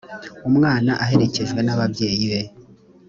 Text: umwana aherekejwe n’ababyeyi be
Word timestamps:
umwana 0.49 0.91
aherekejwe 1.03 1.59
n’ababyeyi 1.63 2.25
be 2.31 2.39